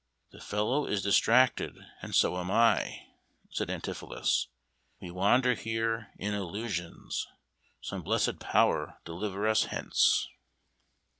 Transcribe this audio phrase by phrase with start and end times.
[0.31, 3.03] "The fellow is distracted, and so am I,"
[3.51, 4.47] said Antipholus.
[4.99, 7.27] "We wander here in illusions.
[7.81, 10.27] Some blessed power deliver us hence!"